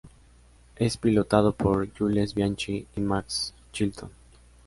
[0.77, 4.09] Es pilotado por Jules Bianchi y Max Chilton.